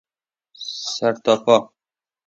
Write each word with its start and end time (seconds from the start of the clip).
سر 0.93 1.13
تا 1.23 1.33
پا 1.43 1.55